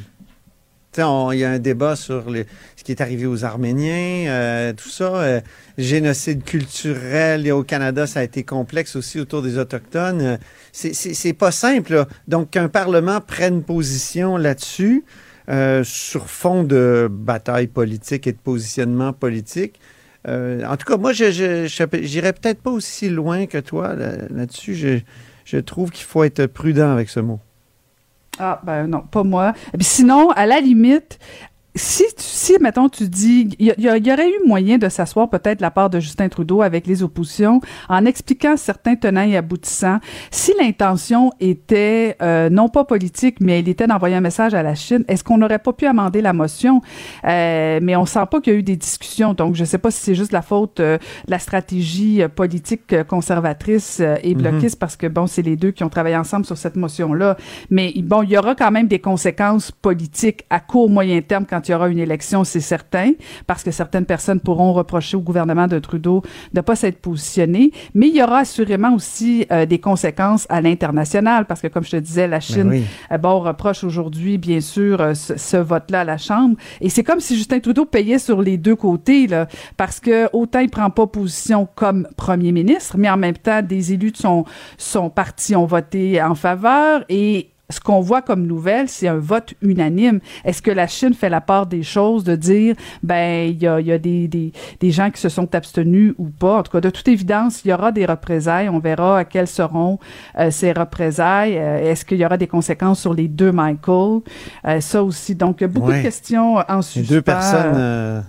Il 0.97 1.39
y 1.39 1.43
a 1.43 1.49
un 1.51 1.59
débat 1.59 1.95
sur 1.95 2.23
ce 2.75 2.83
qui 2.83 2.91
est 2.91 3.01
arrivé 3.01 3.25
aux 3.25 3.43
Arméniens, 3.43 4.29
euh, 4.29 4.73
tout 4.73 4.89
ça. 4.89 5.15
euh, 5.15 5.41
génocide 5.77 6.43
culturel 6.43 7.45
et 7.45 7.51
au 7.51 7.63
Canada, 7.63 8.07
ça 8.07 8.21
a 8.21 8.23
été 8.23 8.43
complexe 8.43 8.95
aussi 8.95 9.19
autour 9.19 9.41
des 9.41 9.57
Autochtones. 9.57 10.21
Euh, 10.21 10.37
c'est- 10.71 11.33
pas 11.33 11.51
simple. 11.51 12.05
Donc, 12.27 12.51
qu'un 12.51 12.69
Parlement 12.69 13.19
prenne 13.21 13.61
position 13.63 14.37
là-dessus, 14.37 15.03
sur 15.83 16.29
fond 16.29 16.63
de 16.63 17.07
bataille 17.11 17.67
politique 17.67 18.25
et 18.27 18.31
de 18.31 18.37
positionnement 18.37 19.13
politique. 19.13 19.79
en 20.27 20.75
tout 20.77 20.85
cas, 20.87 20.97
moi, 20.97 21.13
je 21.13 21.29
j'irais 22.01 22.33
peut-être 22.33 22.61
pas 22.61 22.71
aussi 22.71 23.09
loin 23.09 23.45
que 23.45 23.59
toi 23.59 23.95
là- 23.95 24.27
là-dessus. 24.29 25.03
je 25.45 25.57
trouve 25.59 25.91
qu'il 25.91 26.05
faut 26.05 26.23
être 26.23 26.45
prudent 26.47 26.91
avec 26.91 27.09
ce 27.09 27.19
mot. 27.19 27.39
Ah, 28.39 28.59
ben 28.63 28.87
non, 28.87 29.01
pas 29.01 29.23
moi. 29.23 29.53
Sinon, 29.79 30.31
à 30.31 30.45
la 30.45 30.59
limite, 30.59 31.19
si, 31.75 32.03
tu- 32.17 32.23
si 32.23 32.53
mettons, 32.61 32.89
tu 32.89 33.07
dis, 33.09 33.49
il 33.59 33.73
y, 33.77 33.89
aurait 34.11 34.29
eu 34.29 34.47
moyen 34.47 34.77
de 34.77 34.87
s'asseoir 34.89 35.29
peut-être 35.29 35.61
la 35.61 35.71
part 35.71 35.89
de 35.89 35.99
Justin 35.99 36.29
Trudeau 36.29 36.61
avec 36.61 36.87
les 36.87 37.03
oppositions 37.03 37.59
en 37.89 38.05
expliquant 38.05 38.55
certains 38.57 38.95
tenants 38.95 39.27
et 39.27 39.35
aboutissants. 39.35 39.99
Si 40.31 40.53
l'intention 40.59 41.31
était 41.39 42.15
euh, 42.21 42.49
non 42.49 42.69
pas 42.69 42.85
politique, 42.85 43.37
mais 43.41 43.59
elle 43.59 43.67
était 43.67 43.87
d'envoyer 43.87 44.15
un 44.15 44.21
message 44.21 44.53
à 44.53 44.63
la 44.63 44.75
Chine, 44.75 45.03
est-ce 45.07 45.23
qu'on 45.23 45.37
n'aurait 45.37 45.59
pas 45.59 45.73
pu 45.73 45.85
amender 45.85 46.21
la 46.21 46.33
motion? 46.33 46.81
Euh, 47.25 47.79
mais 47.81 47.95
on 47.95 48.05
sent 48.05 48.25
pas 48.31 48.39
qu'il 48.39 48.53
y 48.53 48.55
a 48.55 48.59
eu 48.59 48.63
des 48.63 48.77
discussions. 48.77 49.33
Donc, 49.33 49.55
je 49.55 49.65
sais 49.65 49.77
pas 49.77 49.91
si 49.91 49.99
c'est 50.01 50.15
juste 50.15 50.31
la 50.31 50.41
faute 50.41 50.79
euh, 50.79 50.97
de 51.25 51.31
la 51.31 51.39
stratégie 51.39 52.21
euh, 52.21 52.29
politique 52.29 52.93
euh, 52.93 53.03
conservatrice 53.03 53.99
euh, 53.99 54.15
et 54.23 54.33
bloquiste, 54.35 54.79
parce 54.79 54.95
que, 54.95 55.07
bon, 55.07 55.27
c'est 55.27 55.41
les 55.41 55.55
deux 55.57 55.71
qui 55.71 55.83
ont 55.83 55.89
travaillé 55.89 56.15
ensemble 56.15 56.45
sur 56.45 56.57
cette 56.57 56.75
motion-là. 56.77 57.35
Mais 57.69 57.93
bon, 57.97 58.23
il 58.23 58.29
y 58.29 58.37
aura 58.37 58.55
quand 58.55 58.71
même 58.71 58.87
des 58.87 58.99
conséquences 58.99 59.71
politiques 59.71 60.45
à 60.49 60.59
court, 60.59 60.89
moyen 60.89 61.21
terme 61.21 61.45
quand 61.49 61.64
il 61.67 61.71
y 61.71 61.75
aura 61.75 61.89
une 61.89 61.99
élection, 61.99 62.43
c'est 62.43 62.59
certain, 62.59 63.11
parce 63.47 63.63
que 63.63 63.71
certaines 63.71 64.05
personnes 64.05 64.39
pourront 64.39 64.73
reprocher 64.73 65.17
au 65.17 65.21
gouvernement 65.21 65.67
de 65.67 65.79
Trudeau 65.79 66.21
de 66.53 66.59
ne 66.59 66.61
pas 66.61 66.75
s'être 66.75 66.99
positionné. 66.99 67.71
Mais 67.93 68.07
il 68.07 68.15
y 68.15 68.23
aura 68.23 68.39
assurément 68.39 68.93
aussi 68.93 69.45
euh, 69.51 69.65
des 69.65 69.79
conséquences 69.79 70.45
à 70.49 70.61
l'international, 70.61 71.45
parce 71.45 71.61
que, 71.61 71.67
comme 71.67 71.83
je 71.83 71.91
te 71.91 71.97
disais, 71.97 72.27
la 72.27 72.39
Chine, 72.39 72.69
oui. 72.69 72.83
euh, 73.11 73.17
bon, 73.17 73.39
reproche 73.39 73.83
aujourd'hui, 73.83 74.37
bien 74.37 74.61
sûr, 74.61 75.01
euh, 75.01 75.13
ce, 75.13 75.37
ce 75.37 75.57
vote-là 75.57 76.01
à 76.01 76.03
la 76.03 76.17
Chambre. 76.17 76.55
Et 76.81 76.89
c'est 76.89 77.03
comme 77.03 77.19
si 77.19 77.35
Justin 77.35 77.59
Trudeau 77.59 77.85
payait 77.85 78.19
sur 78.19 78.41
les 78.41 78.57
deux 78.57 78.75
côtés, 78.75 79.27
là, 79.27 79.47
parce 79.77 79.99
que 79.99 80.29
autant 80.33 80.59
il 80.59 80.69
prend 80.69 80.89
pas 80.89 81.07
position 81.07 81.67
comme 81.75 82.07
premier 82.17 82.51
ministre, 82.51 82.97
mais 82.97 83.09
en 83.09 83.17
même 83.17 83.37
temps, 83.37 83.61
des 83.61 83.93
élus 83.93 84.11
de 84.11 84.17
son, 84.17 84.45
son 84.77 85.09
parti 85.09 85.55
ont 85.55 85.65
voté 85.65 86.21
en 86.21 86.35
faveur 86.35 87.03
et 87.09 87.49
ce 87.69 87.79
qu'on 87.79 87.99
voit 87.99 88.21
comme 88.21 88.45
nouvelle, 88.45 88.87
c'est 88.87 89.07
un 89.07 89.17
vote 89.17 89.55
unanime. 89.61 90.19
Est-ce 90.43 90.61
que 90.61 90.69
la 90.71 90.85
Chine 90.87 91.13
fait 91.15 91.29
la 91.29 91.41
part 91.41 91.65
des 91.65 91.81
choses 91.81 92.23
de 92.23 92.35
dire, 92.35 92.75
ben, 93.01 93.49
il 93.49 93.61
y 93.61 93.67
a, 93.67 93.79
il 93.79 93.87
y 93.87 93.91
a 93.91 93.97
des, 93.97 94.27
des, 94.27 94.51
des 94.79 94.91
gens 94.91 95.09
qui 95.09 95.19
se 95.19 95.29
sont 95.29 95.53
abstenus 95.55 96.13
ou 96.19 96.25
pas? 96.25 96.59
En 96.59 96.63
tout 96.63 96.71
cas, 96.71 96.81
de 96.81 96.89
toute 96.91 97.07
évidence, 97.07 97.63
il 97.65 97.69
y 97.69 97.73
aura 97.73 97.91
des 97.91 98.05
représailles. 98.05 98.69
On 98.69 98.77
verra 98.79 99.25
quelles 99.25 99.47
seront 99.47 99.97
euh, 100.37 100.51
ces 100.51 100.73
représailles. 100.73 101.57
Euh, 101.57 101.91
Est-ce 101.91 102.05
qu'il 102.05 102.17
y 102.19 102.25
aura 102.25 102.37
des 102.37 102.47
conséquences 102.47 102.99
sur 103.01 103.13
les 103.15 103.27
deux 103.27 103.51
Michael? 103.51 104.21
Euh, 104.67 104.79
ça 104.79 105.03
aussi. 105.03 105.33
Donc, 105.35 105.63
beaucoup 105.63 105.89
Ouais. 105.89 105.97
de 105.99 106.03
questions 106.03 106.57
en 106.57 106.75
Les 106.77 106.81
suspens. 106.83 107.13
deux 107.15 107.21
personnes 107.21 108.23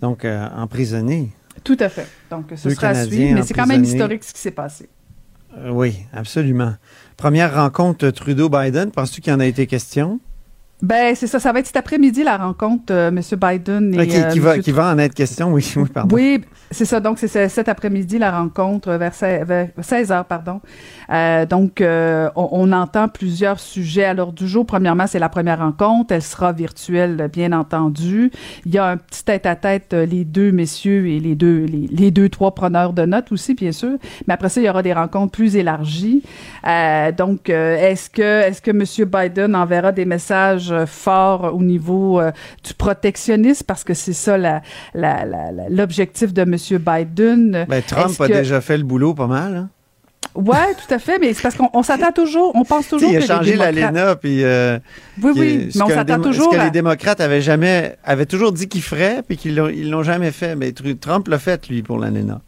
donc 0.00 0.26
emprisonnées. 0.56 1.28
Tout 1.62 1.76
à 1.78 1.88
fait. 1.88 2.06
Donc, 2.30 2.46
ce 2.56 2.68
Deux 2.68 2.74
sera 2.74 2.88
à 2.88 2.92
Canadiens 2.94 3.16
suivre. 3.18 3.34
Mais 3.34 3.42
c'est 3.42 3.54
quand 3.54 3.66
même 3.66 3.84
historique 3.84 4.24
ce 4.24 4.32
qui 4.32 4.40
s'est 4.40 4.50
passé. 4.50 4.88
Euh, 5.58 5.70
oui, 5.70 5.98
absolument. 6.12 6.74
Première 7.16 7.54
rencontre 7.54 8.10
Trudeau-Biden, 8.10 8.90
penses-tu 8.92 9.20
qu'il 9.20 9.32
en 9.32 9.40
a 9.40 9.46
été 9.46 9.66
question? 9.66 10.20
Ben, 10.82 11.14
c'est 11.14 11.26
ça. 11.26 11.38
Ça 11.38 11.52
va 11.52 11.58
être 11.60 11.66
cet 11.66 11.76
après-midi, 11.76 12.22
la 12.24 12.36
rencontre, 12.38 12.92
euh, 12.92 13.08
M. 13.08 13.20
Biden 13.38 13.94
et 13.94 13.98
Ah, 14.00 14.06
qui, 14.06 14.38
euh, 14.38 14.42
va, 14.42 14.58
qui 14.58 14.72
va 14.72 14.92
en 14.92 14.98
être 14.98 15.14
question, 15.14 15.52
oui, 15.52 15.70
oui, 15.76 15.88
pardon. 15.92 16.14
Oui, 16.16 16.40
c'est 16.70 16.84
ça. 16.84 17.00
Donc, 17.00 17.18
c'est 17.18 17.28
ce- 17.28 17.48
cet 17.48 17.68
après-midi, 17.68 18.18
la 18.18 18.30
rencontre 18.30 18.92
vers, 18.92 19.12
16 19.14 20.12
heures, 20.12 20.24
pardon. 20.24 20.60
Euh, 21.12 21.44
donc, 21.44 21.80
euh, 21.80 22.30
on, 22.36 22.48
on 22.52 22.72
entend 22.72 23.08
plusieurs 23.08 23.60
sujets 23.60 24.04
à 24.04 24.14
l'ordre 24.14 24.32
du 24.34 24.48
jour. 24.48 24.64
Premièrement, 24.64 25.06
c'est 25.06 25.18
la 25.18 25.28
première 25.28 25.58
rencontre. 25.58 26.14
Elle 26.14 26.22
sera 26.22 26.52
virtuelle, 26.52 27.28
bien 27.32 27.52
entendu. 27.52 28.30
Il 28.64 28.72
y 28.74 28.78
a 28.78 28.86
un 28.86 28.96
petit 28.96 29.24
tête-à-tête, 29.24 29.92
euh, 29.92 30.06
les 30.06 30.24
deux 30.24 30.50
messieurs 30.52 31.08
et 31.08 31.20
les 31.20 31.34
deux, 31.34 31.64
les, 31.66 31.88
les 31.90 32.10
deux, 32.10 32.28
trois 32.28 32.54
preneurs 32.54 32.92
de 32.92 33.04
notes 33.04 33.32
aussi, 33.32 33.54
bien 33.54 33.72
sûr. 33.72 33.98
Mais 34.26 34.34
après 34.34 34.48
ça, 34.48 34.60
il 34.60 34.64
y 34.66 34.70
aura 34.70 34.82
des 34.82 34.92
rencontres 34.94 35.32
plus 35.32 35.56
élargies. 35.56 36.22
Euh, 36.66 37.12
donc, 37.12 37.48
est-ce 37.50 38.08
que, 38.08 38.42
est-ce 38.48 38.62
que 38.62 38.70
M. 38.70 38.84
Biden 39.10 39.54
enverra 39.56 39.92
des 39.92 40.04
messages 40.04 40.69
euh, 40.72 40.86
forts 40.86 41.54
au 41.54 41.62
niveau 41.62 42.20
euh, 42.20 42.32
du 42.64 42.74
protectionnisme? 42.74 43.64
Parce 43.66 43.84
que 43.84 43.94
c'est 43.94 44.12
ça 44.12 44.36
l'objectif 45.68 46.32
de 46.32 46.42
M. 46.42 46.56
Biden. 46.78 47.66
Ben, 47.68 47.82
Trump 47.82 48.20
a 48.20 48.28
que- 48.28 48.32
déjà 48.32 48.60
fait 48.60 48.76
le 48.78 48.84
boulot 48.84 49.14
pas 49.14 49.26
mal. 49.26 49.56
Hein? 49.56 49.68
Ouais, 50.36 50.74
tout 50.76 50.94
à 50.94 50.98
fait, 51.00 51.18
mais 51.18 51.32
c'est 51.34 51.42
parce 51.42 51.56
qu'on 51.56 51.68
on 51.72 51.82
s'attend 51.82 52.12
toujours, 52.12 52.52
on 52.54 52.62
pense 52.64 52.86
toujours 52.88 53.10
il 53.10 53.16
a 53.16 53.20
que 53.20 53.26
changé 53.26 53.56
l'ALENA, 53.56 54.14
puis... 54.14 54.44
euh, 54.44 54.78
Oui, 55.20 55.32
oui, 55.34 55.68
mais 55.74 55.82
on 55.82 55.88
s'attend 55.88 56.20
toujours 56.20 56.52
Ce 56.52 56.56
que 56.56 56.60
à... 56.60 56.64
les 56.66 56.70
démocrates 56.70 57.20
avaient 57.20 57.40
jamais... 57.40 57.96
avaient 58.04 58.26
toujours 58.26 58.52
dit 58.52 58.68
qu'ils 58.68 58.82
feraient, 58.82 59.22
puis 59.26 59.36
qu'ils 59.36 59.56
l'ont, 59.56 59.68
ils 59.68 59.90
l'ont 59.90 60.04
jamais 60.04 60.30
fait. 60.30 60.54
Mais 60.54 60.70
Tru- 60.70 60.96
Trump 60.96 61.26
l'a 61.26 61.40
fait, 61.40 61.68
lui, 61.68 61.82
pour 61.82 61.98
l'ALENA. 61.98 62.42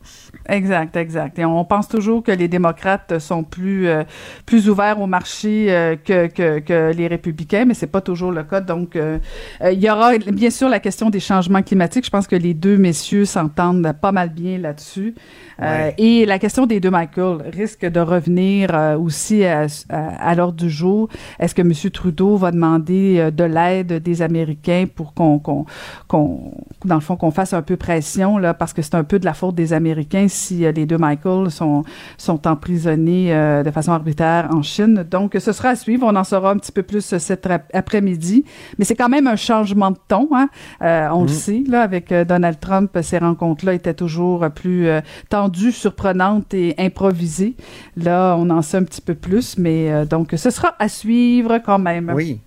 Exact, 0.49 0.97
exact. 0.97 1.39
Et 1.39 1.45
on 1.45 1.65
pense 1.65 1.89
toujours 1.89 2.23
que 2.23 2.33
les 2.33 2.49
démocrates 2.49 3.19
sont 3.19 3.45
plus 3.45 3.89
euh, 3.89 4.03
plus 4.45 4.69
ouverts 4.69 5.01
au 5.01 5.07
marché 5.07 5.67
euh, 5.69 5.97
que, 5.97 6.27
que, 6.27 6.59
que 6.59 6.93
les 6.93 7.07
républicains, 7.07 7.65
mais 7.65 7.75
c'est 7.75 7.87
pas 7.87 8.01
toujours 8.01 8.33
le 8.33 8.43
cas. 8.43 8.61
Donc, 8.61 8.97
euh, 8.97 9.19
il 9.63 9.81
y 9.81 9.91
aura 9.91 10.19
bien 10.19 10.51
sûr 10.51 10.69
la 10.69 10.81
question 10.81 11.11
des 11.11 11.21
changements 11.21 11.63
climatiques. 11.63 12.05
Je 12.05 12.11
pense 12.11 12.27
que 12.27 12.37
les 12.37 12.55
deux 12.55 12.77
messieurs 12.77 13.25
s'entendent 13.25 13.93
pas 14.01 14.13
mal 14.13 14.31
bien 14.31 14.59
là-dessus. 14.59 15.15
Ouais. 15.61 15.95
et 15.97 16.27
la 16.27 16.41
question 16.41 16.67
des 16.67 16.81
deux 16.81 16.91
Michael 16.91 17.43
risque 17.53 17.87
de 17.87 18.01
revenir 18.01 18.97
aussi 18.99 19.45
à, 19.45 19.67
à, 19.91 20.31
à 20.31 20.35
l'ordre 20.35 20.59
du 20.59 20.69
jour. 20.71 21.09
Est-ce 21.39 21.55
que 21.55 21.63
M. 21.63 21.73
Trudeau 21.91 22.37
va 22.37 22.51
demander 22.51 23.31
de 23.31 23.45
l'aide 23.45 24.03
des 24.03 24.23
Américains 24.23 24.87
pour 24.93 25.15
qu'on, 25.15 25.39
qu'on, 25.39 25.67
qu'on, 26.09 26.53
dans 26.85 26.97
le 26.97 27.01
fond, 27.01 27.17
qu'on 27.17 27.31
fasse 27.31 27.53
un 27.53 27.63
peu 27.63 27.77
pression, 27.77 28.39
là, 28.39 28.55
parce 28.55 28.73
que 28.73 28.83
c'est 28.83 28.97
un 28.97 29.05
peu 29.05 29.19
de 29.19 29.25
la 29.25 29.35
faute 29.35 29.55
des 29.55 29.73
Américains 29.73 30.27
si 30.33 30.65
euh, 30.65 30.73
les 30.73 30.87
deux 30.87 30.99
Michael 30.99 31.51
sont, 31.51 31.85
sont 32.19 32.47
emprisonnés 32.47 33.35
euh, 33.35 33.63
de 33.63 33.71
façon 33.71 33.93
arbitraire 33.93 34.49
en 34.53 34.63
Chine. 34.63 35.05
Donc, 35.11 35.37
ce 35.39 35.53
sera 35.53 35.71
à 35.71 35.77
suivre. 35.77 36.07
On 36.07 36.17
en 36.17 36.25
saura 36.25 36.51
un 36.51 36.57
petit 36.57 36.73
peu 36.73 36.83
plus 36.83 37.13
euh, 37.13 37.19
cet 37.19 37.47
ap- 37.47 37.71
après-midi. 37.75 38.45
Mais 38.79 38.85
c'est 38.85 38.97
quand 38.97 39.09
même 39.09 39.27
un 39.27 39.37
changement 39.37 39.91
de 39.91 39.99
ton, 40.09 40.29
hein. 40.35 40.49
Euh, 40.83 41.09
on 41.13 41.23
le 41.23 41.29
sait, 41.29 41.63
là, 41.69 41.83
avec 41.83 42.11
euh, 42.13 42.25
Donald 42.25 42.59
Trump, 42.61 42.97
ces 43.03 43.19
rencontres-là 43.19 43.75
étaient 43.75 43.95
toujours 43.95 44.49
plus 44.51 44.89
euh, 44.89 45.01
tendues, 45.29 45.73
surprenantes 45.73 46.55
et 46.55 46.75
improvisées. 46.79 47.55
Là, 47.97 48.37
on 48.39 48.51
en 48.51 48.63
sait 48.63 48.79
un 48.79 48.85
petit 48.85 49.01
peu 49.01 49.15
plus, 49.15 49.59
mais 49.59 49.93
euh, 49.93 50.05
donc, 50.05 50.31
ce 50.37 50.51
sera 50.51 50.75
à 50.79 50.89
suivre 50.89 51.59
quand 51.65 51.79
même. 51.79 52.11
Oui. 52.15 52.41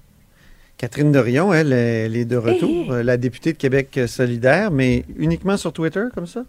Catherine 0.78 1.12
Dorion, 1.12 1.54
elle, 1.54 1.72
elle 1.72 2.18
est 2.18 2.26
de 2.26 2.36
retour, 2.36 2.96
Hey. 2.98 3.04
la 3.06 3.16
députée 3.16 3.54
de 3.54 3.58
Québec 3.58 3.98
solidaire, 4.08 4.72
mais 4.72 5.06
uniquement 5.18 5.56
sur 5.56 5.72
Twitter, 5.72 6.04
comme 6.14 6.28
ça? 6.28 6.44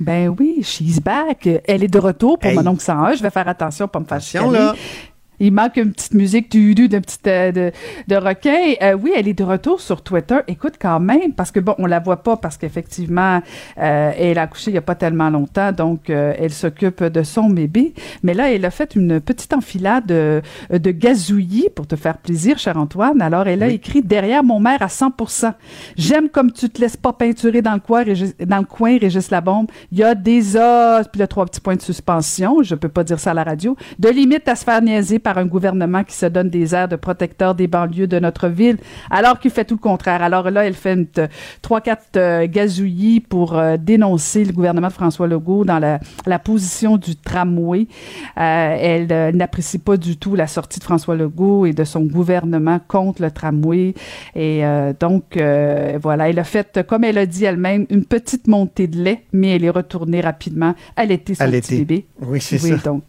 Ben 0.00 0.28
oui, 0.38 0.60
she's 0.62 1.00
back. 1.00 1.48
Elle 1.66 1.84
est 1.84 1.88
de 1.88 1.98
retour 1.98 2.38
pour 2.38 2.50
Hey. 2.50 2.56
mon 2.56 2.66
oncle 2.66 2.82
101. 2.82 3.14
Je 3.14 3.22
vais 3.22 3.30
faire 3.30 3.46
attention 3.48 3.86
pour 3.88 4.00
me 4.00 4.06
faire 4.06 4.20
là! 4.50 4.74
Il 5.40 5.52
manque 5.52 5.76
une 5.76 5.92
petite 5.92 6.14
musique 6.14 6.50
du 6.50 6.74
du 6.74 6.88
de 6.88 6.98
petite 6.98 7.26
euh, 7.26 7.52
de, 7.52 7.72
de 8.08 8.16
requin. 8.16 8.74
Euh, 8.82 8.94
oui, 8.94 9.12
elle 9.16 9.28
est 9.28 9.34
de 9.34 9.44
retour 9.44 9.80
sur 9.80 10.02
Twitter. 10.02 10.38
Écoute 10.48 10.74
quand 10.80 11.00
même, 11.00 11.32
parce 11.34 11.50
que 11.50 11.60
bon, 11.60 11.74
on 11.78 11.86
la 11.86 12.00
voit 12.00 12.22
pas 12.22 12.36
parce 12.36 12.56
qu'effectivement, 12.56 13.42
euh, 13.78 14.12
elle 14.16 14.38
a 14.38 14.42
accouché 14.42 14.70
il 14.70 14.74
y 14.74 14.78
a 14.78 14.82
pas 14.82 14.94
tellement 14.94 15.30
longtemps, 15.30 15.72
donc 15.72 16.08
elle 16.08 16.52
s'occupe 16.52 17.02
de 17.02 17.22
son 17.22 17.50
bébé. 17.50 17.94
Mais 18.22 18.34
là, 18.34 18.52
elle 18.52 18.64
a 18.64 18.70
fait 18.70 18.94
une 18.94 19.20
petite 19.20 19.52
enfilade 19.52 20.06
de, 20.06 20.42
de 20.70 20.90
gazouillis 20.90 21.68
pour 21.74 21.86
te 21.86 21.96
faire 21.96 22.18
plaisir, 22.18 22.58
cher 22.58 22.76
Antoine. 22.76 23.20
Alors, 23.22 23.46
elle 23.46 23.62
a 23.62 23.68
écrit 23.68 24.02
derrière 24.02 24.44
mon 24.44 24.60
mère 24.60 24.82
à 24.82 24.86
100%. 24.86 25.52
J'aime 25.96 26.28
comme 26.28 26.52
tu 26.52 26.68
te 26.70 26.80
laisses 26.80 26.96
pas 26.96 27.12
peinturer 27.12 27.62
dans 27.62 27.74
le 27.74 27.80
coin, 27.80 28.02
Régis, 28.02 28.34
dans 28.38 28.58
le 28.58 28.64
coin, 28.64 28.98
Régis 28.98 29.30
Labombe. 29.30 29.68
Il 29.92 29.98
y 29.98 30.04
a 30.04 30.14
des 30.14 30.56
os, 30.56 31.06
puis 31.10 31.18
là 31.18 31.26
trois 31.26 31.46
petits 31.46 31.60
points 31.60 31.76
de 31.76 31.82
suspension. 31.82 32.62
Je 32.62 32.74
peux 32.74 32.88
pas 32.88 33.04
dire 33.04 33.18
ça 33.18 33.32
à 33.32 33.34
la 33.34 33.44
radio. 33.44 33.76
De 33.98 34.08
limite 34.08 34.48
à 34.48 34.56
se 34.56 34.64
faire 34.64 34.82
niaiser 34.82 35.18
par 35.24 35.38
un 35.38 35.46
gouvernement 35.46 36.04
qui 36.04 36.14
se 36.14 36.26
donne 36.26 36.50
des 36.50 36.74
airs 36.74 36.86
de 36.88 36.96
protecteur 36.96 37.54
des 37.56 37.66
banlieues 37.66 38.06
de 38.06 38.18
notre 38.20 38.46
ville, 38.48 38.76
alors 39.10 39.40
qu'il 39.40 39.50
fait 39.50 39.64
tout 39.64 39.74
le 39.74 39.80
contraire. 39.80 40.22
Alors 40.22 40.50
là, 40.50 40.64
elle 40.66 40.74
fait 40.74 41.04
t- 41.06 41.24
trois, 41.62 41.80
quatre 41.80 42.16
euh, 42.16 42.46
gazouillis 42.46 43.20
pour 43.20 43.56
euh, 43.58 43.76
dénoncer 43.76 44.44
le 44.44 44.52
gouvernement 44.52 44.88
de 44.88 44.92
François 44.92 45.26
Legault 45.26 45.64
dans 45.64 45.78
la, 45.80 45.98
la 46.26 46.38
position 46.38 46.96
du 46.98 47.16
tramway. 47.16 47.86
Euh, 48.38 48.76
elle 48.78 49.08
euh, 49.10 49.32
n'apprécie 49.32 49.78
pas 49.78 49.96
du 49.96 50.16
tout 50.16 50.34
la 50.36 50.46
sortie 50.46 50.78
de 50.78 50.84
François 50.84 51.16
Legault 51.16 51.64
et 51.66 51.72
de 51.72 51.84
son 51.84 52.02
gouvernement 52.02 52.78
contre 52.86 53.22
le 53.22 53.30
tramway. 53.30 53.94
Et 54.36 54.64
euh, 54.64 54.92
donc, 54.98 55.36
euh, 55.38 55.98
voilà, 56.00 56.28
elle 56.28 56.38
a 56.38 56.44
fait, 56.44 56.86
comme 56.86 57.02
elle 57.04 57.18
a 57.18 57.26
dit 57.26 57.44
elle-même, 57.46 57.86
une 57.88 58.04
petite 58.04 58.46
montée 58.46 58.86
de 58.86 59.02
lait, 59.02 59.24
mais 59.32 59.56
elle 59.56 59.64
est 59.64 59.70
retournée 59.70 60.20
rapidement 60.20 60.74
À 60.96 61.06
l'été. 61.06 61.34
bébé. 61.78 62.06
Oui, 62.20 62.40
c'est 62.40 62.62
Oui, 62.62 62.70
ça. 62.70 62.90
donc. 62.90 63.02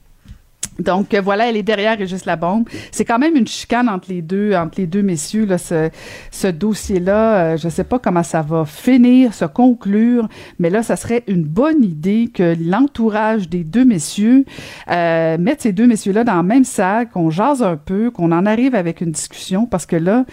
Donc 0.79 1.13
euh, 1.13 1.21
voilà, 1.21 1.49
elle 1.49 1.57
est 1.57 1.63
derrière 1.63 1.97
Régis 1.97 2.25
Labombe. 2.25 2.67
C'est 2.91 3.05
quand 3.05 3.19
même 3.19 3.35
une 3.35 3.47
chicane 3.47 3.87
entre 3.87 4.09
les 4.09 4.21
deux, 4.21 4.53
entre 4.55 4.79
les 4.79 4.87
deux 4.87 5.01
messieurs 5.01 5.47
ce, 5.57 6.47
dossier-là. 6.47 7.53
Euh, 7.53 7.57
je 7.57 7.69
sais 7.69 7.83
pas 7.83 7.99
comment 7.99 8.23
ça 8.23 8.41
va 8.41 8.65
finir, 8.65 9.33
se 9.33 9.45
conclure, 9.45 10.27
mais 10.59 10.69
là, 10.69 10.83
ça 10.83 10.95
serait 10.95 11.23
une 11.27 11.43
bonne 11.43 11.83
idée 11.83 12.29
que 12.33 12.55
l'entourage 12.59 13.49
des 13.49 13.63
deux 13.63 13.85
messieurs 13.85 14.45
euh, 14.91 15.37
mette 15.37 15.61
ces 15.61 15.71
deux 15.71 15.87
messieurs-là 15.87 16.23
dans 16.23 16.37
le 16.37 16.43
même 16.43 16.65
sac, 16.65 17.11
qu'on 17.11 17.29
jase 17.29 17.63
un 17.63 17.77
peu, 17.77 18.11
qu'on 18.11 18.31
en 18.31 18.45
arrive 18.45 18.75
avec 18.75 19.01
une 19.01 19.11
discussion, 19.11 19.65
parce 19.65 19.85
que 19.85 19.95
là, 19.95 20.25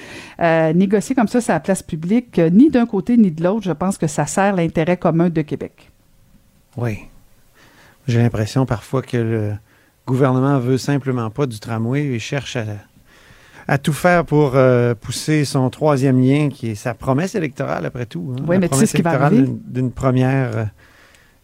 négocier 0.73 1.15
comme 1.15 1.29
ça, 1.29 1.41
c'est 1.41 1.53
la 1.53 1.61
place 1.61 1.83
publique, 1.83 2.39
ni 2.39 2.71
d'un 2.71 2.87
côté 2.87 3.17
ni 3.17 3.31
de 3.31 3.43
l'autre. 3.43 3.63
Je 3.63 3.73
pense 3.73 3.99
que 3.99 4.07
ça 4.07 4.27
sert 4.27 4.57
l'intérêt 4.57 4.97
commun 4.97 5.31
de 5.31 5.43
Québec. 5.43 5.91
Oui. 6.77 6.99
J'ai 8.09 8.21
l'impression 8.21 8.67
parfois 8.67 9.03
que 9.03 9.17
le 9.17 9.53
gouvernement 10.07 10.59
veut 10.59 10.79
simplement 10.79 11.31
pas 11.31 11.47
du 11.47 11.59
tramway 11.61 12.05
et 12.07 12.19
cherche 12.19 12.57
à, 12.57 12.65
à 13.69 13.79
tout 13.79 13.93
faire 13.93 14.25
pour 14.25 14.53
euh, 14.55 14.95
pousser 14.95 15.45
son 15.45 15.71
troisième 15.71 16.21
lien, 16.21 16.49
qui 16.49 16.71
est 16.71 16.75
sa 16.75 16.95
promesse 16.95 17.35
électorale, 17.35 17.87
après 17.87 18.07
tout. 18.07 18.35
hein. 18.37 18.43
Oui, 18.49 18.59
mais 18.59 18.69
tu 18.69 18.77
sais 18.79 18.87
ce 18.87 18.97
qui 18.97 19.03
va 19.03 19.13
arriver? 19.13 19.47
d'une- 19.67 19.91
première, 19.93 20.57
euh, 20.57 20.65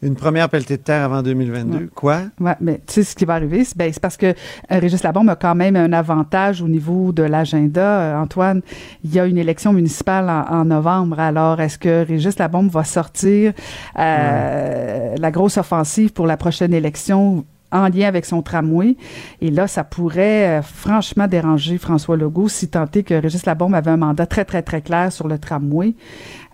une 0.03 0.15
première 0.15 0.49
pelletée 0.49 0.77
de 0.77 0.83
terre 0.83 1.03
avant 1.05 1.23
2022. 1.23 1.77
Ouais. 1.79 1.87
Quoi? 1.95 2.23
Ouais, 2.41 2.55
mais 2.61 2.81
tu 2.87 2.95
sais 2.95 3.03
ce 3.05 3.17
qui 3.17 3.25
va 3.25 3.35
arriver, 3.35 3.65
c'est 3.65 3.77
ben, 3.77 3.93
c'est 3.93 4.01
parce 4.01 4.17
que 4.17 4.27
euh, 4.27 4.35
Régis 4.71 5.03
Labombe 5.03 5.29
a 5.31 5.37
quand 5.37 5.55
même 5.57 5.75
un 5.77 5.93
avantage 5.93 6.63
au 6.63 6.69
niveau 6.69 7.11
de 7.13 7.23
l'agenda. 7.25 8.01
Euh, 8.01 8.21
Antoine, 8.23 8.63
il 9.05 9.13
y 9.15 9.19
a 9.21 9.27
une 9.27 9.39
élection 9.39 9.73
municipale 9.73 10.29
en, 10.31 10.61
en 10.61 10.65
novembre. 10.67 11.19
Alors, 11.21 11.61
est-ce 11.61 11.79
que 11.79 12.05
Régis 12.07 12.39
Labombe 12.39 12.71
va 12.71 12.85
sortir 12.85 13.53
euh, 13.99 15.15
la 15.19 15.31
grosse 15.31 15.57
offensive 15.57 16.13
pour 16.13 16.27
la 16.27 16.37
prochaine 16.37 16.75
élection? 16.75 17.45
En 17.71 17.89
lien 17.89 18.07
avec 18.09 18.25
son 18.25 18.41
tramway. 18.43 18.97
Et 19.41 19.51
là, 19.51 19.67
ça 19.67 19.85
pourrait 19.85 20.59
euh, 20.59 20.63
franchement 20.63 21.27
déranger 21.27 21.79
François 21.79 22.17
Legault 22.17 22.49
si 22.49 22.69
tant 22.69 22.87
est 22.95 23.03
que 23.03 23.15
Régis 23.15 23.45
Labombe 23.47 23.75
avait 23.75 23.91
un 23.91 23.97
mandat 23.99 24.27
très, 24.27 24.45
très, 24.45 24.63
très 24.63 24.81
clair 24.81 25.13
sur 25.13 25.29
le 25.29 25.39
tramway. 25.39 25.95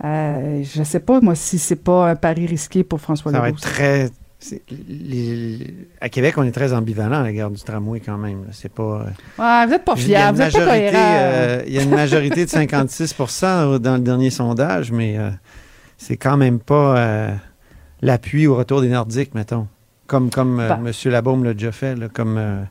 Euh, 0.05 0.63
je 0.65 0.83
sais 0.83 1.01
pas, 1.01 1.21
moi, 1.21 1.35
si 1.35 1.59
c'est 1.59 1.77
pas 1.77 2.11
un 2.11 2.17
pari 2.17 2.47
risqué 2.47 2.83
pour 2.85 3.01
François 3.01 3.31
Ça 3.33 3.39
va 3.41 3.47
Legault. 3.47 3.59
être 3.59 3.63
très. 3.63 4.11
les- 4.89 5.75
à 6.01 6.09
Québec, 6.09 6.35
on 6.37 6.43
est 6.43 6.51
très 6.53 6.73
ambivalent 6.73 7.23
à 7.23 7.27
l'égard 7.27 7.51
du 7.51 7.63
tramway 7.63 8.01
quand 8.01 8.19
même. 8.19 8.45
C'est 8.53 8.73
pas. 8.73 8.83
euh, 8.83 9.43
Ouais, 9.43 9.67
vous 9.67 9.73
êtes 9.75 9.85
pas 9.85 9.93
une 9.97 10.01
vous 10.35 10.43
êtes 10.43 10.53
pas 10.53 10.75
euh, 10.77 11.63
il 11.67 11.73
y 11.75 11.79
a 11.79 11.83
une 11.83 11.91
majorité 11.95 12.45
de 12.45 12.51
56% 12.51 13.79
dans 13.79 13.95
le 13.95 14.01
dernier 14.03 14.31
sondage, 14.31 14.93
mais 14.93 15.17
c'est 15.97 16.17
quand 16.17 16.37
même 16.37 16.59
pas 16.59 17.29
l'appui 18.03 18.47
au 18.47 18.57
retour 18.57 18.81
des 18.83 18.89
Nordiques, 18.89 19.35
mettons. 19.35 19.67
Comme, 20.07 20.31
comme 20.31 20.61
euh, 20.61 20.69
Bah. 20.69 20.79
M. 20.85 20.93
Labaume 21.11 21.45
l'a 21.45 21.55
déjà 21.55 21.73
fait, 21.73 21.97
là, 21.97 22.09
comme, 22.09 22.37
euh, 22.39 22.63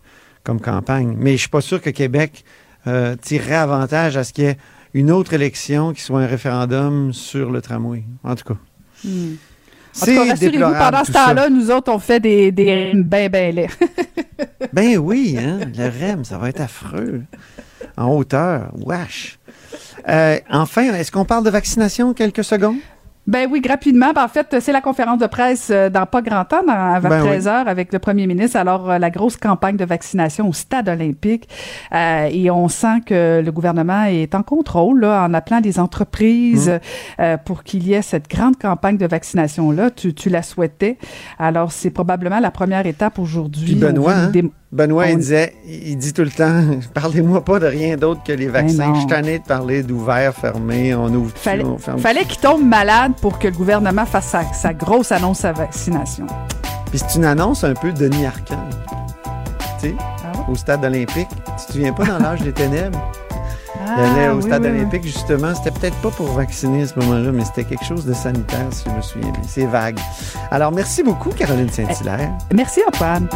comme 0.44 0.60
campagne. 0.60 1.16
Mais 1.18 1.34
je 1.34 1.42
suis 1.42 1.50
pas 1.50 1.62
sûr 1.62 1.82
que 1.82 1.90
Québec 1.90 2.44
euh, 2.88 3.16
tirerait 3.16 3.56
avantage 3.56 4.18
à 4.18 4.24
ce 4.24 4.34
qu'il 4.34 4.44
y 4.46 4.48
ait 4.48 4.58
une 4.94 5.12
autre 5.12 5.34
élection 5.34 5.94
qui 5.94 6.02
soit 6.02 6.22
un 6.22 6.28
référendum 6.28 7.14
sur 7.14 7.52
le 7.52 7.62
tramway. 7.62 8.04
En 8.24 8.36
tout 8.36 8.54
cas. 8.54 8.60
Hmm. 9.04 9.36
En 10.02 10.06
tout 10.06 10.14
cas, 10.16 10.26
rassurez-vous, 10.26 10.74
pendant 10.74 11.04
ce 11.04 11.12
temps-là, 11.12 11.50
nous 11.50 11.70
autres, 11.70 11.92
on 11.92 12.00
fait 12.00 12.20
des, 12.20 12.52
des 12.52 12.92
ben, 12.96 13.30
ben 13.30 13.56
laids. 13.56 13.70
Ben 14.74 14.98
oui, 14.98 15.38
hein, 15.38 15.60
le 15.78 15.88
REM, 15.88 16.26
ça 16.26 16.40
va 16.40 16.50
être 16.50 16.62
affreux. 16.62 17.22
En 17.96 18.08
hauteur, 18.16 18.72
wesh. 18.76 19.38
Euh, 20.10 20.40
enfin, 20.50 20.94
est-ce 20.94 21.12
qu'on 21.12 21.26
parle 21.26 21.44
de 21.44 21.50
vaccination 21.52 22.14
quelques 22.14 22.44
secondes? 22.44 22.78
Ben 23.26 23.48
oui, 23.50 23.62
rapidement. 23.68 24.12
Ben, 24.14 24.26
en 24.26 24.28
fait, 24.28 24.58
c'est 24.60 24.72
la 24.74 24.82
conférence 24.82 25.18
de 25.20 25.28
presse 25.28 25.70
euh, 25.72 25.90
dans 25.90 26.06
pas 26.06 26.22
grand 26.22 26.44
temps, 26.44 26.64
dans, 26.66 27.00
vers 27.00 27.10
Ben 27.10 27.22
oui. 27.22 27.28
13 27.30 27.48
heures, 27.48 27.68
avec 27.68 27.94
le 27.94 28.00
premier 28.00 28.28
ministre. 28.28 28.58
Alors, 28.58 28.90
euh, 28.92 28.98
la 28.98 29.10
grosse 29.10 29.38
campagne 29.38 29.78
de 29.78 29.86
vaccination 29.86 30.50
au 30.50 30.54
stade 30.54 30.90
olympique. 30.90 31.48
Euh, 31.94 32.28
et 32.32 32.52
on 32.52 32.68
sent 32.68 33.02
que 33.06 33.42
le 33.44 33.52
gouvernement 33.52 34.04
est 34.06 34.36
en 34.36 34.44
contrôle, 34.44 35.02
là, 35.02 35.24
en 35.24 35.34
appelant 35.34 35.60
les 35.64 35.80
entreprises 35.80 36.70
Mmh. 36.70 37.22
euh, 37.22 37.38
pour 37.38 37.64
qu'il 37.64 37.88
y 37.88 37.94
ait 37.94 38.02
cette 38.02 38.30
grande 38.30 38.58
campagne 38.58 38.98
de 38.98 39.08
vaccination-là. 39.08 39.90
Tu, 39.92 40.14
tu 40.14 40.30
la 40.30 40.44
souhaitais. 40.44 40.98
Alors, 41.40 41.72
c'est 41.72 41.90
probablement 41.90 42.40
la 42.40 42.52
première 42.52 42.86
étape 42.86 43.20
aujourd'hui. 43.20 43.76
Benoît, 43.76 44.14
On 44.16 44.38
hein? 44.38 44.50
Benoît, 44.72 45.08
il 45.08 45.18
disait, 45.18 45.54
il 45.68 45.98
dit 45.98 46.14
tout 46.14 46.24
le 46.24 46.32
temps, 46.32 46.62
parlez-moi 46.96 47.46
pas 47.46 47.60
de 47.60 47.68
rien 47.68 47.96
d'autre 47.96 48.24
que 48.24 48.32
les 48.34 48.48
vaccins. 48.48 48.88
non. 48.88 48.94
Je 48.96 49.00
suis 49.02 49.08
tanné 49.08 49.40
de 49.40 49.44
parler 49.44 49.84
d'ouvert, 49.84 50.34
fermé, 50.34 50.96
on 50.96 51.14
ouvre 51.14 51.32
tout, 51.32 51.40
Fallait, 51.40 51.64
on 51.64 51.78
ferme 51.78 52.00
fallait 52.00 52.26
qu'il 52.26 52.40
tombe 52.40 52.64
malade 52.66 53.13
pour 53.14 53.40
que 53.40 53.48
le 53.48 53.54
gouvernement 53.56 54.06
fasse 54.06 54.28
sa, 54.28 54.44
sa 54.54 54.74
grosse 54.74 55.12
annonce 55.12 55.46
à 55.46 55.52
vaccination. 55.52 56.28
Puis 56.90 57.00
c'est 57.00 57.16
une 57.18 57.26
annonce 57.26 57.64
un 57.64 57.74
peu 57.74 57.92
Denis 57.92 58.26
Arcand. 58.26 58.56
Tu 59.80 59.88
sais, 59.90 59.96
Ah 60.00 60.50
au 60.50 60.56
stade 60.56 60.84
olympique. 60.86 61.30
Tu 61.60 61.66
te 61.68 61.72
souviens 61.74 61.94
pas 61.94 62.06
dans 62.06 62.20
l'âge 62.20 62.42
des 62.42 62.52
ténèbres? 62.54 63.00
Il 63.98 64.02
allait 64.04 64.28
Ah, 64.28 64.34
au 64.34 64.38
oui, 64.38 64.44
stade 64.44 64.64
oui. 64.64 64.70
olympique, 64.70 65.04
justement. 65.04 65.54
C'était 65.56 65.72
peut-être 65.72 65.98
pas 65.98 66.10
pour 66.10 66.28
vacciner 66.28 66.84
à 66.84 66.88
ce 66.88 66.98
moment-là, 67.00 67.32
mais 67.32 67.44
c'était 67.46 67.64
quelque 67.66 67.84
chose 67.86 68.06
de 68.06 68.14
sanitaire, 68.14 68.66
si 68.72 68.86
je 68.90 68.96
me 68.96 69.02
souviens 69.02 69.32
bien. 69.32 69.42
C'est 69.48 69.66
vague. 69.66 70.00
Alors, 70.52 70.72
merci 70.72 71.04
beaucoup, 71.04 71.30
Caroline 71.30 71.70
Saint-Hilaire. 71.70 72.32
Merci, 72.54 72.82
Antoine. 72.88 73.28